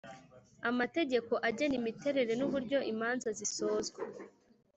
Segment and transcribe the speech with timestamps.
[0.69, 3.99] amategeko agena imiterere n uburyo imanza zisozwa